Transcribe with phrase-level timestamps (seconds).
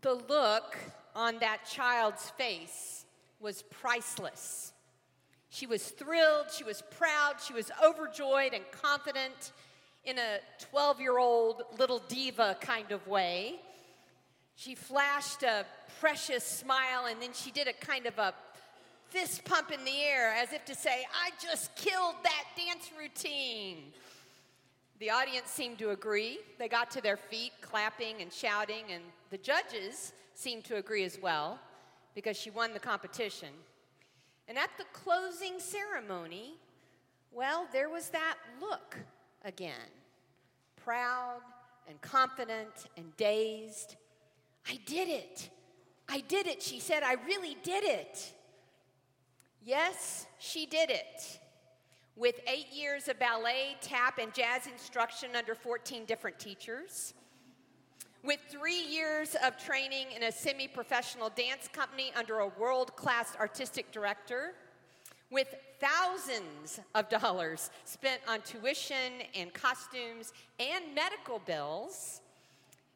[0.00, 0.76] The look
[1.16, 3.04] on that child's face
[3.40, 4.72] was priceless.
[5.50, 9.52] She was thrilled, she was proud, she was overjoyed and confident
[10.04, 10.38] in a
[10.70, 13.56] 12 year old little diva kind of way.
[14.56, 15.64] She flashed a
[16.00, 18.34] precious smile and then she did a kind of a
[19.08, 23.92] fist pump in the air as if to say, I just killed that dance routine.
[24.98, 26.40] The audience seemed to agree.
[26.58, 31.18] They got to their feet, clapping and shouting, and the judges seemed to agree as
[31.20, 31.60] well
[32.16, 33.50] because she won the competition.
[34.48, 36.54] And at the closing ceremony,
[37.30, 38.96] well, there was that look
[39.44, 39.90] again
[40.82, 41.42] proud
[41.88, 43.94] and confident and dazed.
[44.68, 45.48] I did it.
[46.08, 47.02] I did it, she said.
[47.04, 48.32] I really did it.
[49.64, 51.38] Yes, she did it.
[52.18, 57.14] With eight years of ballet, tap, and jazz instruction under 14 different teachers.
[58.24, 63.36] With three years of training in a semi professional dance company under a world class
[63.38, 64.54] artistic director.
[65.30, 72.20] With thousands of dollars spent on tuition and costumes and medical bills.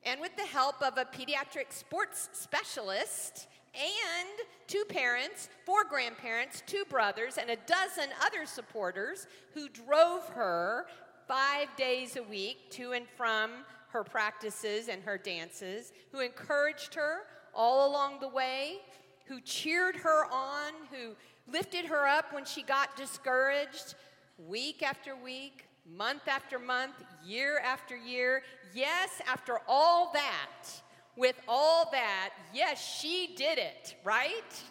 [0.04, 4.28] And with the help of a pediatric sports specialist and
[4.66, 10.86] two parents, four grandparents, two brothers, and a dozen other supporters who drove her
[11.26, 13.50] five days a week to and from
[13.88, 17.20] her practices and her dances, who encouraged her
[17.54, 18.78] all along the way,
[19.26, 21.14] who cheered her on, who
[21.50, 23.94] lifted her up when she got discouraged
[24.38, 28.42] week after week, month after month, year after year.
[28.74, 30.68] Yes, after all that,
[31.16, 34.62] with all that, yes, she did it, right?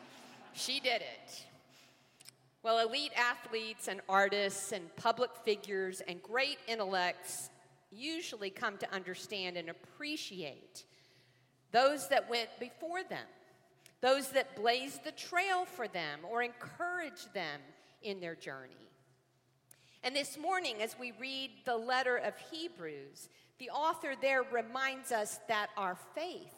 [0.53, 1.45] She did it.
[2.63, 7.49] Well, elite athletes and artists and public figures and great intellects
[7.91, 10.85] usually come to understand and appreciate
[11.71, 13.25] those that went before them,
[14.01, 17.61] those that blazed the trail for them or encouraged them
[18.03, 18.89] in their journey.
[20.03, 23.29] And this morning, as we read the letter of Hebrews,
[23.61, 26.55] the author there reminds us that our faith,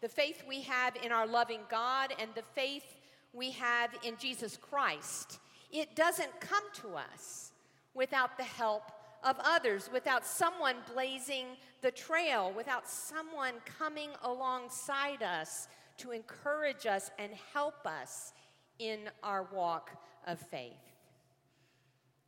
[0.00, 2.84] the faith we have in our loving God and the faith
[3.32, 5.40] we have in Jesus Christ,
[5.72, 7.50] it doesn't come to us
[7.92, 8.92] without the help
[9.24, 11.46] of others, without someone blazing
[11.80, 15.66] the trail, without someone coming alongside us
[15.98, 18.32] to encourage us and help us
[18.78, 19.90] in our walk
[20.24, 20.70] of faith.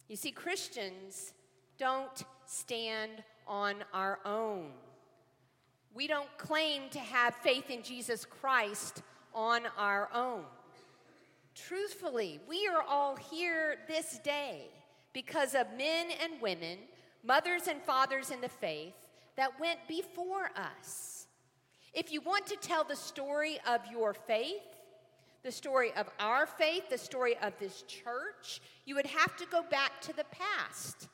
[0.08, 1.32] You see, Christians
[1.78, 4.66] don't stand on our own.
[5.94, 9.02] We don't claim to have faith in Jesus Christ
[9.34, 10.44] on our own.
[11.54, 14.68] Truthfully, we are all here this day
[15.12, 16.78] because of men and women,
[17.24, 18.94] mothers and fathers in the faith
[19.36, 21.26] that went before us.
[21.92, 24.62] If you want to tell the story of your faith,
[25.42, 29.62] the story of our faith, the story of this church, you would have to go
[29.62, 31.08] back to the past.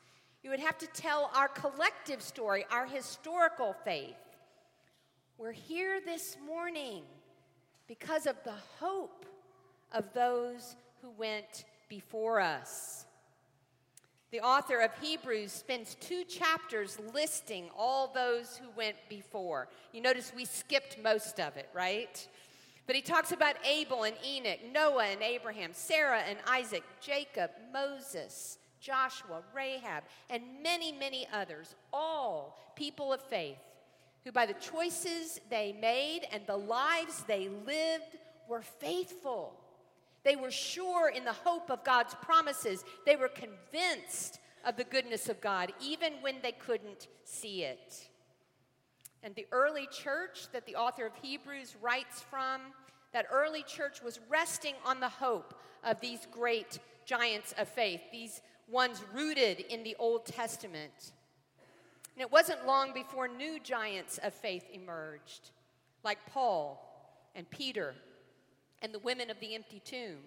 [0.45, 4.13] You would have to tell our collective story, our historical faith.
[5.39, 7.01] We're here this morning
[7.87, 9.25] because of the hope
[9.91, 13.07] of those who went before us.
[14.29, 19.67] The author of Hebrews spends two chapters listing all those who went before.
[19.93, 22.27] You notice we skipped most of it, right?
[22.85, 28.59] But he talks about Abel and Enoch, Noah and Abraham, Sarah and Isaac, Jacob, Moses,
[28.85, 33.57] Joshua, Rahab, and many, many others, all people of faith,
[34.23, 39.53] who by the choices they made and the lives they lived were faithful.
[40.23, 42.83] They were sure in the hope of God's promises.
[43.05, 48.07] They were convinced of the goodness of God, even when they couldn't see it.
[49.23, 52.61] And the early church that the author of Hebrews writes from,
[53.13, 58.41] that early church was resting on the hope of these great giants of faith, these
[58.67, 61.11] ones rooted in the Old Testament.
[62.15, 65.51] And it wasn't long before new giants of faith emerged,
[66.03, 66.81] like Paul
[67.35, 67.93] and Peter
[68.81, 70.19] and the women of the empty tomb.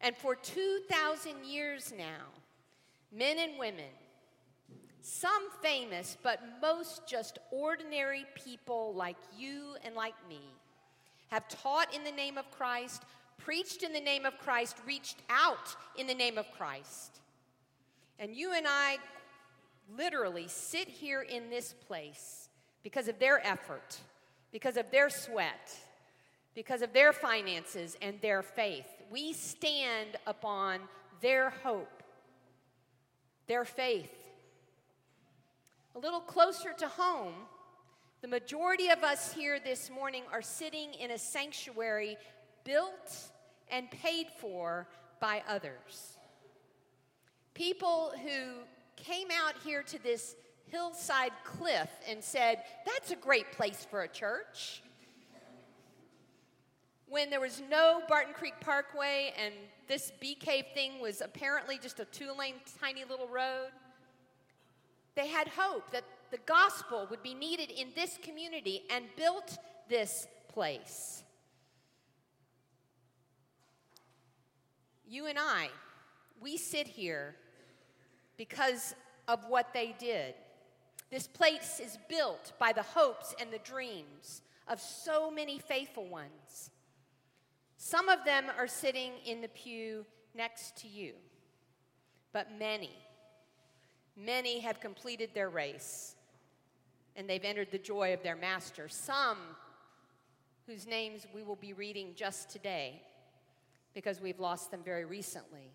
[0.00, 2.26] And for 2,000 years now,
[3.10, 3.90] men and women,
[5.00, 10.40] some famous, but most just ordinary people like you and like me,
[11.28, 13.02] have taught in the name of Christ,
[13.38, 17.20] preached in the name of Christ, reached out in the name of Christ.
[18.18, 18.98] And you and I
[19.96, 22.48] literally sit here in this place
[22.82, 23.98] because of their effort,
[24.52, 25.76] because of their sweat,
[26.54, 28.86] because of their finances and their faith.
[29.10, 30.80] We stand upon
[31.20, 32.02] their hope,
[33.46, 34.12] their faith.
[35.96, 37.34] A little closer to home,
[38.24, 42.16] The majority of us here this morning are sitting in a sanctuary
[42.64, 43.30] built
[43.70, 44.88] and paid for
[45.20, 46.18] by others.
[47.54, 48.62] People who
[48.96, 54.08] came out here to this hillside cliff and said, That's a great place for a
[54.08, 54.82] church.
[57.06, 59.54] When there was no Barton Creek Parkway and
[59.86, 63.68] this bee cave thing was apparently just a two lane tiny little road,
[65.14, 69.58] they had hope that the gospel would be needed in this community and built
[69.88, 71.23] this place.
[75.08, 75.68] You and I,
[76.40, 77.36] we sit here
[78.36, 78.94] because
[79.28, 80.34] of what they did.
[81.10, 86.70] This place is built by the hopes and the dreams of so many faithful ones.
[87.76, 91.12] Some of them are sitting in the pew next to you,
[92.32, 92.90] but many,
[94.16, 96.16] many have completed their race
[97.16, 98.88] and they've entered the joy of their master.
[98.88, 99.38] Some
[100.66, 103.02] whose names we will be reading just today
[103.94, 105.70] because we've lost them very recently.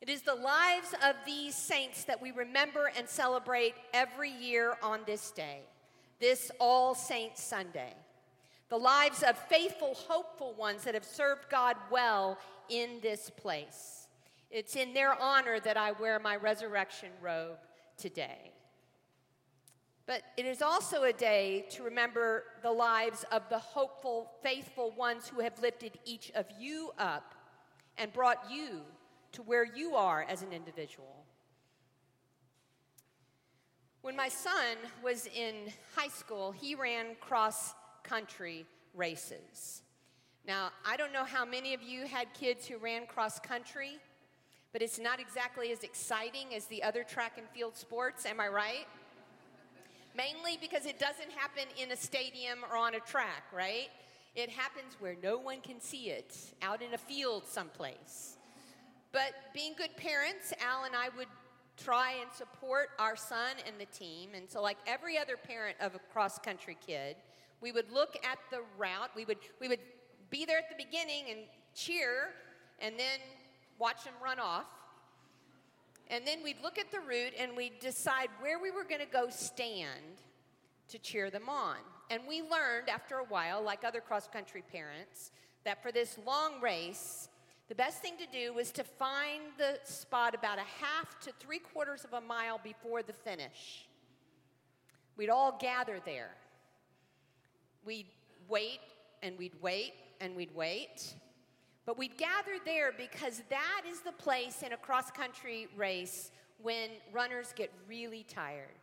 [0.00, 5.00] It is the lives of these saints that we remember and celebrate every year on
[5.06, 5.60] this day,
[6.20, 7.94] this All Saints Sunday.
[8.70, 14.06] The lives of faithful, hopeful ones that have served God well in this place.
[14.50, 17.58] It's in their honor that I wear my resurrection robe
[17.98, 18.52] today.
[20.10, 25.28] But it is also a day to remember the lives of the hopeful, faithful ones
[25.28, 27.32] who have lifted each of you up
[27.96, 28.80] and brought you
[29.30, 31.24] to where you are as an individual.
[34.02, 35.54] When my son was in
[35.94, 37.72] high school, he ran cross
[38.02, 38.66] country
[38.96, 39.82] races.
[40.44, 43.98] Now, I don't know how many of you had kids who ran cross country,
[44.72, 48.48] but it's not exactly as exciting as the other track and field sports, am I
[48.48, 48.88] right?
[50.16, 53.88] Mainly because it doesn't happen in a stadium or on a track, right?
[54.34, 58.36] It happens where no one can see it, out in a field someplace.
[59.12, 61.28] But being good parents, Al and I would
[61.76, 64.30] try and support our son and the team.
[64.34, 67.16] And so, like every other parent of a cross country kid,
[67.60, 69.10] we would look at the route.
[69.16, 69.80] We would, we would
[70.30, 71.40] be there at the beginning and
[71.74, 72.30] cheer,
[72.78, 73.18] and then
[73.78, 74.66] watch them run off.
[76.10, 79.06] And then we'd look at the route and we'd decide where we were going to
[79.06, 80.20] go stand
[80.88, 81.76] to cheer them on.
[82.10, 85.30] And we learned after a while, like other cross country parents,
[85.64, 87.28] that for this long race,
[87.68, 91.60] the best thing to do was to find the spot about a half to three
[91.60, 93.86] quarters of a mile before the finish.
[95.16, 96.30] We'd all gather there.
[97.84, 98.08] We'd
[98.48, 98.80] wait
[99.22, 101.14] and we'd wait and we'd wait.
[101.90, 106.30] But we'd gather there because that is the place in a cross country race
[106.62, 108.78] when runners get really tired,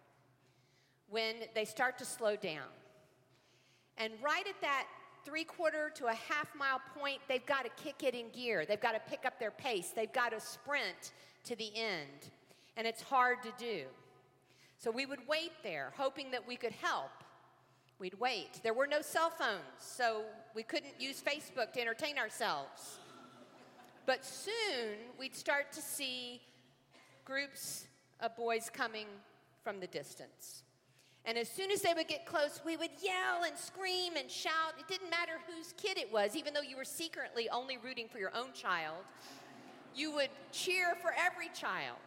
[1.10, 2.68] when they start to slow down.
[3.98, 4.88] And right at that
[5.24, 8.66] three quarter to a half mile point, they've got to kick it in gear.
[8.66, 9.94] They've got to pick up their pace.
[9.96, 11.14] They've got to sprint
[11.46, 12.32] to the end.
[12.76, 13.86] And it's hard to do.
[14.80, 17.12] So we would wait there, hoping that we could help.
[18.00, 18.62] We'd wait.
[18.62, 20.22] There were no cell phones, so
[20.54, 23.00] we couldn't use Facebook to entertain ourselves.
[24.06, 26.42] But soon we'd start to see
[27.26, 27.88] groups
[28.20, 29.08] of boys coming
[29.64, 30.64] from the distance.
[31.26, 34.76] And as soon as they would get close, we would yell and scream and shout.
[34.80, 38.18] It didn't matter whose kid it was, even though you were secretly only rooting for
[38.20, 39.04] your own child.
[39.94, 41.98] You would cheer for every child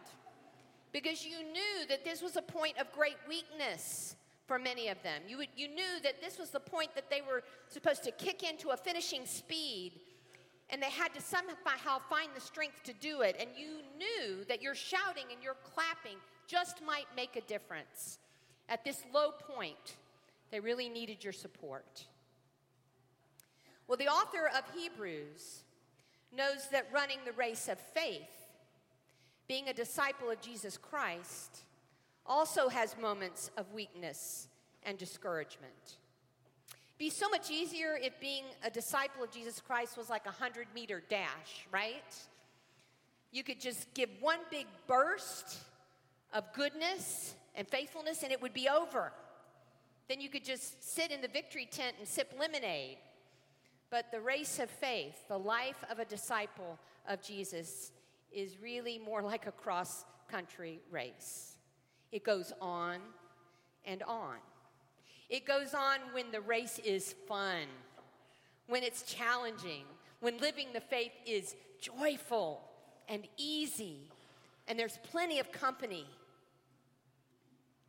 [0.91, 4.15] because you knew that this was a point of great weakness
[4.51, 5.21] for many of them.
[5.29, 8.43] You, would, you knew that this was the point that they were supposed to kick
[8.43, 10.01] into a finishing speed
[10.69, 13.37] and they had to somehow find the strength to do it.
[13.39, 16.17] And you knew that your shouting and your clapping
[16.47, 18.19] just might make a difference.
[18.67, 19.95] At this low point,
[20.51, 22.05] they really needed your support.
[23.87, 25.63] Well, the author of Hebrews
[26.35, 28.49] knows that running the race of faith,
[29.47, 31.63] being a disciple of Jesus Christ,
[32.25, 34.47] also has moments of weakness
[34.83, 35.97] and discouragement.
[36.97, 40.67] Be so much easier if being a disciple of Jesus Christ was like a 100
[40.75, 42.13] meter dash, right?
[43.31, 45.57] You could just give one big burst
[46.33, 49.11] of goodness and faithfulness, and it would be over.
[50.07, 52.97] Then you could just sit in the victory tent and sip lemonade.
[53.89, 57.91] But the race of faith, the life of a disciple of Jesus,
[58.31, 61.50] is really more like a cross country race.
[62.11, 62.99] It goes on
[63.85, 64.35] and on.
[65.29, 67.67] It goes on when the race is fun,
[68.67, 69.85] when it's challenging,
[70.19, 72.61] when living the faith is joyful
[73.07, 74.09] and easy,
[74.67, 76.05] and there's plenty of company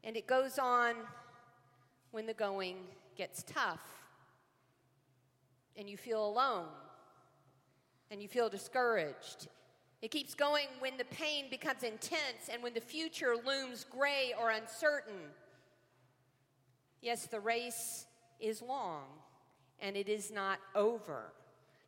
[0.04, 0.94] and it goes on
[2.10, 2.76] when the going
[3.16, 3.80] gets tough
[5.76, 6.66] and you feel alone
[8.10, 9.48] and you feel discouraged.
[10.02, 14.50] It keeps going when the pain becomes intense and when the future looms gray or
[14.50, 15.30] uncertain.
[17.00, 18.06] Yes, the race
[18.40, 19.04] is long
[19.80, 21.32] and it is not over.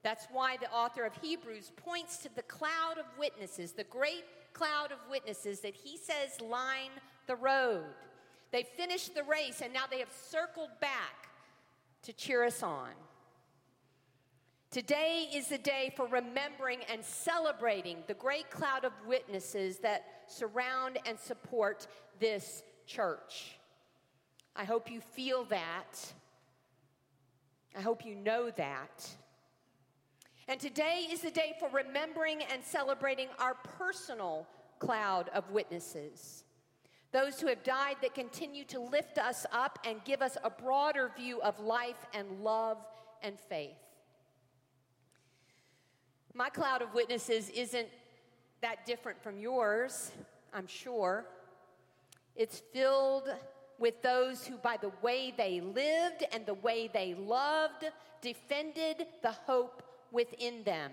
[0.05, 4.93] That's why the author of Hebrews points to the cloud of witnesses, the great cloud
[4.93, 6.91] of witnesses that he says line
[7.27, 7.85] the road.
[8.53, 11.31] They finished the race and now they have circled back
[12.03, 12.91] to cheer us on.
[14.75, 20.99] Today is the day for remembering and celebrating the great cloud of witnesses that surround
[21.07, 21.87] and support
[22.19, 23.57] this church.
[24.57, 26.13] I hope you feel that.
[27.79, 29.09] I hope you know that.
[30.49, 34.45] And today is the day for remembering and celebrating our personal
[34.81, 36.43] cloud of witnesses.
[37.13, 41.13] Those who have died that continue to lift us up and give us a broader
[41.17, 42.79] view of life and love
[43.23, 43.77] and faith.
[46.37, 47.89] My cloud of witnesses isn't
[48.61, 50.11] that different from yours,
[50.53, 51.27] I'm sure.
[52.35, 53.29] It's filled
[53.79, 57.85] with those who, by the way they lived and the way they loved,
[58.21, 60.91] defended the hope within them.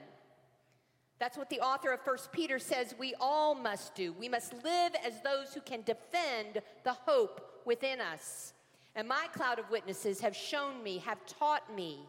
[1.17, 4.13] That's what the author of 1 Peter says we all must do.
[4.13, 8.53] We must live as those who can defend the hope within us.
[8.95, 11.99] And my cloud of witnesses have shown me, have taught me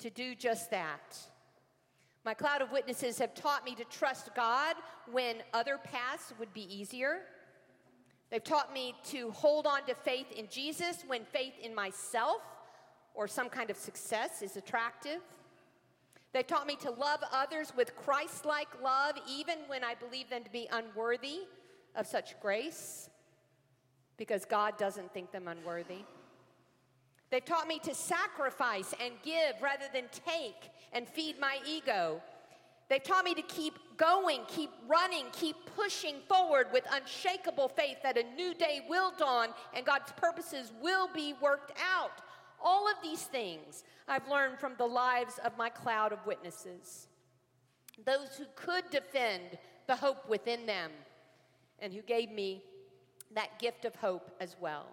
[0.00, 1.18] to do just that.
[2.28, 4.76] My cloud of witnesses have taught me to trust God
[5.10, 7.20] when other paths would be easier.
[8.28, 12.42] They've taught me to hold on to faith in Jesus when faith in myself
[13.14, 15.22] or some kind of success is attractive.
[16.34, 20.44] They've taught me to love others with Christ like love, even when I believe them
[20.44, 21.46] to be unworthy
[21.96, 23.08] of such grace,
[24.18, 26.04] because God doesn't think them unworthy.
[27.30, 32.22] They've taught me to sacrifice and give rather than take and feed my ego.
[32.88, 38.16] They've taught me to keep going, keep running, keep pushing forward with unshakable faith that
[38.16, 42.22] a new day will dawn and God's purposes will be worked out.
[42.64, 47.08] All of these things I've learned from the lives of my cloud of witnesses.
[48.06, 50.90] Those who could defend the hope within them
[51.78, 52.62] and who gave me
[53.34, 54.86] that gift of hope as well.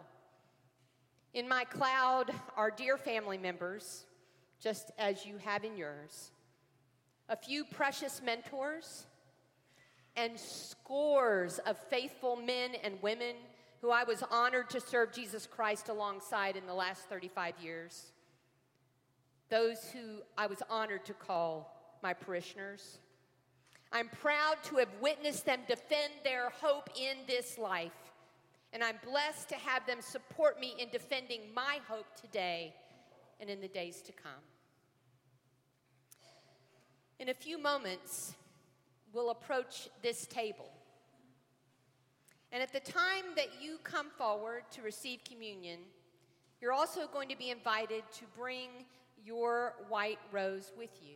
[1.36, 4.06] In my cloud are dear family members,
[4.58, 6.32] just as you have in yours,
[7.28, 9.06] a few precious mentors,
[10.16, 13.36] and scores of faithful men and women
[13.82, 18.14] who I was honored to serve Jesus Christ alongside in the last 35 years.
[19.50, 23.00] Those who I was honored to call my parishioners.
[23.92, 27.92] I'm proud to have witnessed them defend their hope in this life
[28.76, 32.76] and I'm blessed to have them support me in defending my hope today
[33.40, 34.44] and in the days to come.
[37.18, 38.34] In a few moments,
[39.14, 40.70] we'll approach this table.
[42.52, 45.80] And at the time that you come forward to receive communion,
[46.60, 48.68] you're also going to be invited to bring
[49.24, 51.16] your white rose with you.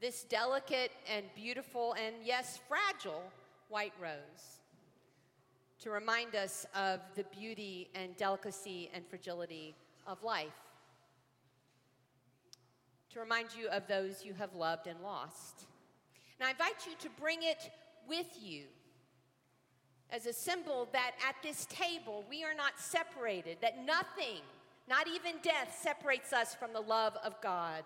[0.00, 3.22] This delicate and beautiful and, yes, fragile
[3.68, 4.63] white rose
[5.84, 9.74] to remind us of the beauty and delicacy and fragility
[10.06, 10.48] of life,
[13.10, 15.66] to remind you of those you have loved and lost.
[16.40, 17.70] And I invite you to bring it
[18.08, 18.62] with you
[20.08, 24.40] as a symbol that at this table we are not separated, that nothing,
[24.88, 27.84] not even death, separates us from the love of God,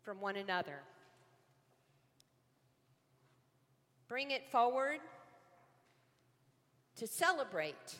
[0.00, 0.78] from one another.
[4.08, 5.00] Bring it forward
[7.00, 7.94] to celebrate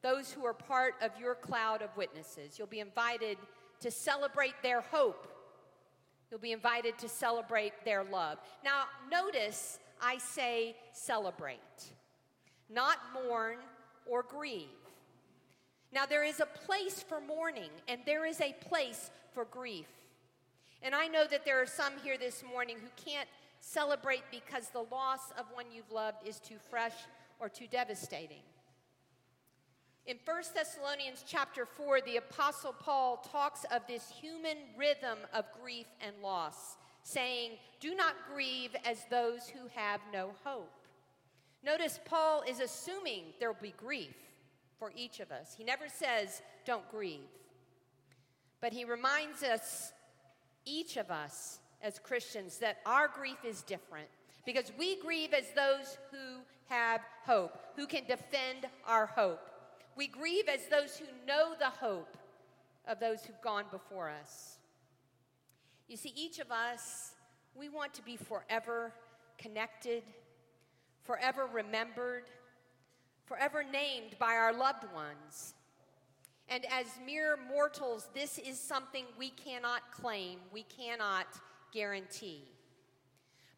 [0.00, 2.56] those who are part of your cloud of witnesses.
[2.56, 3.36] You'll be invited
[3.80, 5.26] to celebrate their hope.
[6.30, 8.38] You'll be invited to celebrate their love.
[8.64, 11.58] Now, notice I say celebrate,
[12.70, 13.56] not mourn
[14.06, 14.68] or grieve.
[15.92, 19.88] Now, there is a place for mourning and there is a place for grief.
[20.80, 23.28] And I know that there are some here this morning who can't
[23.58, 26.94] celebrate because the loss of one you've loved is too fresh
[27.40, 28.42] or too devastating.
[30.06, 35.86] In 1 Thessalonians chapter 4, the apostle Paul talks of this human rhythm of grief
[36.00, 40.86] and loss, saying, "Do not grieve as those who have no hope."
[41.62, 44.16] Notice Paul is assuming there will be grief
[44.78, 45.54] for each of us.
[45.54, 47.28] He never says, "Don't grieve."
[48.60, 49.92] But he reminds us
[50.64, 54.08] each of us as Christians that our grief is different
[54.44, 59.40] because we grieve as those who have hope, who can defend our hope.
[59.96, 62.16] We grieve as those who know the hope
[62.86, 64.58] of those who've gone before us.
[65.88, 67.12] You see, each of us,
[67.54, 68.92] we want to be forever
[69.38, 70.02] connected,
[71.02, 72.24] forever remembered,
[73.24, 75.54] forever named by our loved ones.
[76.48, 81.26] And as mere mortals, this is something we cannot claim, we cannot
[81.72, 82.44] guarantee.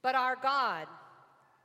[0.02, 0.86] But our God,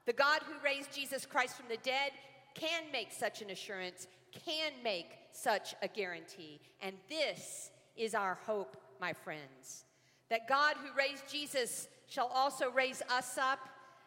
[0.05, 2.11] the God who raised Jesus Christ from the dead,
[2.53, 4.07] can make such an assurance,
[4.45, 6.59] can make such a guarantee.
[6.81, 9.85] And this is our hope, my friends.
[10.29, 13.59] That God who raised Jesus shall also raise us up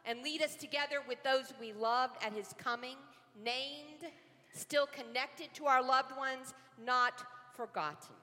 [0.04, 2.96] and lead us together with those we loved at his coming,
[3.44, 4.10] named,
[4.52, 7.24] still connected to our loved ones, not
[7.54, 8.14] forgotten.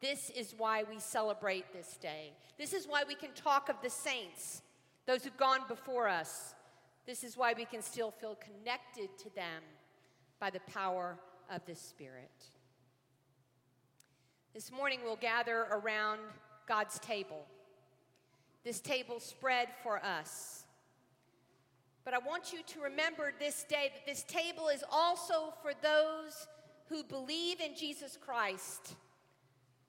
[0.00, 2.32] This is why we celebrate this day.
[2.58, 4.62] This is why we can talk of the saints,
[5.06, 6.54] those who've gone before us.
[7.06, 9.62] This is why we can still feel connected to them
[10.40, 11.18] by the power
[11.50, 12.30] of the Spirit.
[14.54, 16.20] This morning we'll gather around
[16.66, 17.44] God's table.
[18.64, 20.64] This table spread for us.
[22.04, 26.46] But I want you to remember this day that this table is also for those
[26.88, 28.94] who believe in Jesus Christ,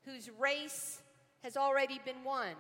[0.06, 1.02] whose race
[1.44, 2.56] has already been won,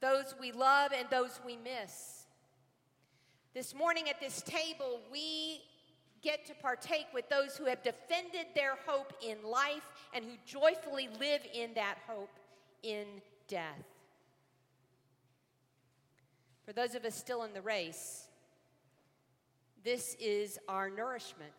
[0.00, 2.23] those we love and those we miss.
[3.54, 5.60] This morning at this table, we
[6.22, 11.08] get to partake with those who have defended their hope in life and who joyfully
[11.20, 12.36] live in that hope
[12.82, 13.06] in
[13.46, 13.84] death.
[16.66, 18.24] For those of us still in the race,
[19.84, 21.52] this is our nourishment.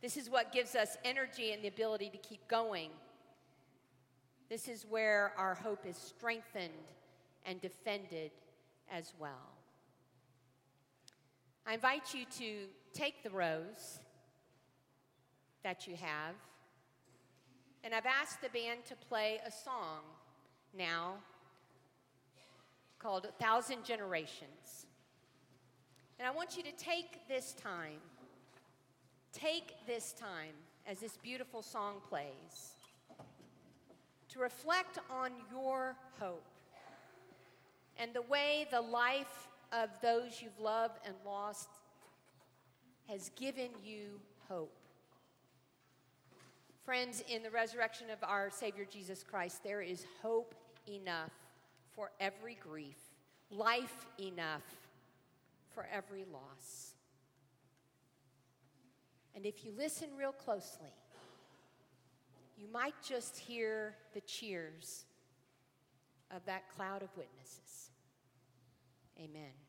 [0.00, 2.90] This is what gives us energy and the ability to keep going.
[4.48, 6.92] This is where our hope is strengthened
[7.44, 8.30] and defended
[8.92, 9.57] as well.
[11.68, 14.00] I invite you to take the rose
[15.62, 16.34] that you have,
[17.84, 20.00] and I've asked the band to play a song
[20.76, 21.16] now
[22.98, 24.86] called A Thousand Generations.
[26.18, 28.00] And I want you to take this time
[29.32, 30.54] Take this time
[30.86, 32.72] as this beautiful song plays
[34.30, 36.44] to reflect on your hope
[37.98, 41.68] and the way the life of those you've loved and lost
[43.08, 44.74] has given you hope.
[46.84, 50.54] Friends, in the resurrection of our Savior Jesus Christ, there is hope
[50.88, 51.32] enough
[51.92, 52.96] for every grief,
[53.50, 54.62] life enough
[55.74, 56.94] for every loss.
[59.34, 60.94] And if you listen real closely,
[62.56, 65.04] you might just hear the cheers
[66.34, 67.90] of that cloud of witnesses.
[69.20, 69.67] Amen.